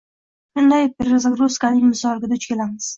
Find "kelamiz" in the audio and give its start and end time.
2.53-2.87